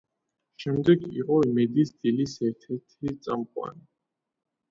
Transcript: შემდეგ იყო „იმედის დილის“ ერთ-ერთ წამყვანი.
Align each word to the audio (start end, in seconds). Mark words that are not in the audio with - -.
შემდეგ 0.61 1.03
იყო 1.17 1.35
„იმედის 1.49 1.91
დილის“ 2.05 2.33
ერთ-ერთ 2.49 2.97
წამყვანი. 3.27 3.87